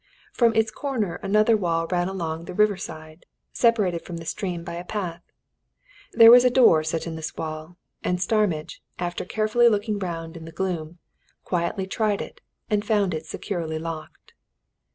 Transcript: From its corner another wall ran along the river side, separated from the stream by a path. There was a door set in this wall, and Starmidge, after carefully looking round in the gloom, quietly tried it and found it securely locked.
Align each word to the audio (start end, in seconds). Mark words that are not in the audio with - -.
From 0.33 0.51
its 0.55 0.71
corner 0.71 1.19
another 1.21 1.55
wall 1.55 1.85
ran 1.85 2.07
along 2.09 2.45
the 2.45 2.55
river 2.55 2.75
side, 2.75 3.27
separated 3.53 4.01
from 4.01 4.17
the 4.17 4.25
stream 4.25 4.63
by 4.63 4.73
a 4.73 4.83
path. 4.83 5.21
There 6.13 6.31
was 6.31 6.43
a 6.43 6.49
door 6.49 6.83
set 6.83 7.05
in 7.05 7.15
this 7.15 7.35
wall, 7.37 7.77
and 8.03 8.19
Starmidge, 8.19 8.81
after 8.97 9.25
carefully 9.25 9.69
looking 9.69 9.99
round 9.99 10.35
in 10.35 10.45
the 10.45 10.51
gloom, 10.51 10.97
quietly 11.43 11.85
tried 11.85 12.19
it 12.19 12.41
and 12.67 12.83
found 12.83 13.13
it 13.13 13.27
securely 13.27 13.77
locked. 13.77 14.33